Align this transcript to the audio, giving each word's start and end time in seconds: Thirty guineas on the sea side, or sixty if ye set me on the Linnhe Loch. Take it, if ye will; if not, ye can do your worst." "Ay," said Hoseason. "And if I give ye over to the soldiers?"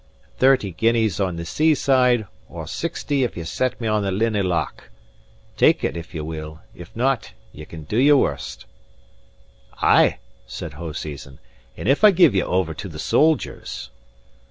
Thirty 0.39 0.71
guineas 0.71 1.19
on 1.19 1.35
the 1.35 1.45
sea 1.45 1.75
side, 1.75 2.25
or 2.49 2.65
sixty 2.65 3.23
if 3.23 3.37
ye 3.37 3.43
set 3.43 3.79
me 3.79 3.87
on 3.87 4.01
the 4.01 4.09
Linnhe 4.09 4.43
Loch. 4.43 4.89
Take 5.57 5.83
it, 5.83 5.95
if 5.95 6.15
ye 6.15 6.21
will; 6.21 6.59
if 6.73 6.95
not, 6.95 7.33
ye 7.51 7.65
can 7.65 7.83
do 7.83 7.97
your 7.99 8.17
worst." 8.17 8.65
"Ay," 9.79 10.17
said 10.47 10.73
Hoseason. 10.73 11.37
"And 11.77 11.87
if 11.87 12.03
I 12.03 12.09
give 12.09 12.33
ye 12.33 12.41
over 12.41 12.73
to 12.73 12.89
the 12.89 12.97
soldiers?" 12.97 13.91